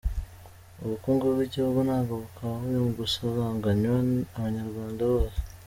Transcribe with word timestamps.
Ubukungu 0.83 1.23
bw’igihugu 1.33 1.79
nabwo 1.87 2.13
bukaba 2.23 2.53
buri 2.61 2.79
gusaranganywa 2.99 3.97
abanyarwanda 4.37 5.01
bose. 5.11 5.39